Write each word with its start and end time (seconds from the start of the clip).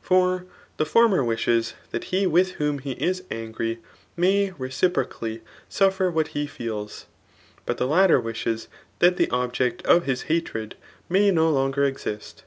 For 0.00 0.46
die 0.76 0.84
former 0.84 1.24
wishes 1.24 1.74
that 1.90 2.04
he 2.14 2.24
with 2.24 2.52
whom 2.52 2.78
he 2.78 2.92
is 2.92 3.24
angry 3.32 3.80
may 4.16 4.52
reci 4.52 4.88
procally 4.88 5.40
suffer 5.68 6.08
what 6.08 6.34
hre 6.36 6.46
feels; 6.48 7.06
but 7.66 7.78
the 7.78 7.88
latter 7.88 8.20
wishes 8.20 8.68
tint 9.00 9.16
the 9.16 9.28
object 9.30 9.84
of 9.84 10.04
his 10.04 10.22
hatred 10.30 10.76
may 11.08 11.32
no 11.32 11.50
longer 11.50 11.82
exist. 11.82 12.44